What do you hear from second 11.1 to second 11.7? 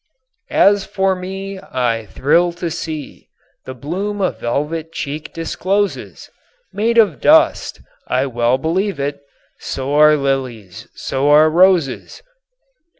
are